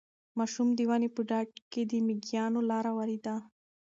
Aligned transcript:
ماشوم 0.37 0.67
د 0.77 0.79
ونې 0.89 1.09
په 1.15 1.21
ډډ 1.29 1.47
کې 1.71 1.81
د 1.91 1.93
مېږیانو 2.07 2.59
لاره 2.71 2.91
ولیده. 2.97 3.35